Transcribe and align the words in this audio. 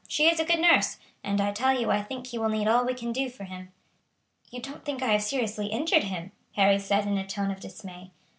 She 0.07 0.25
is 0.27 0.39
a 0.39 0.45
good 0.45 0.57
nurse, 0.59 0.97
and 1.23 1.39
I 1.39 1.51
tell 1.51 1.79
you 1.79 1.91
I 1.91 2.01
think 2.01 2.25
he 2.25 2.39
will 2.39 2.49
need 2.49 2.67
all 2.67 2.83
we 2.83 2.95
can 2.95 3.11
do 3.11 3.29
for 3.29 3.43
him." 3.43 3.71
"You 4.49 4.59
don't 4.59 4.83
think 4.83 5.03
I 5.03 5.09
have 5.11 5.21
seriously 5.21 5.67
injured 5.67 6.05
him?" 6.05 6.31
Harry 6.55 6.79
said 6.79 7.05
in 7.05 7.19
a 7.19 7.27
tone 7.27 7.51
of 7.51 7.59
dismay. 7.59 8.09